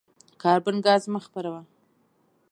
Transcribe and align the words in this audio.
کاربن 0.41 0.75
ګاز 0.85 1.03
مه 1.11 1.19
خپروه. 1.25 1.61